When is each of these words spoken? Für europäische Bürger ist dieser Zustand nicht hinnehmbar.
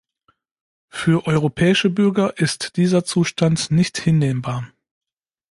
Für 0.89 1.27
europäische 1.27 1.91
Bürger 1.91 2.35
ist 2.39 2.75
dieser 2.75 3.05
Zustand 3.05 3.69
nicht 3.69 3.99
hinnehmbar. 3.99 4.67